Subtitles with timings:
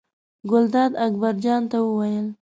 [0.49, 2.27] ګلداد اکبر جان ته وویل.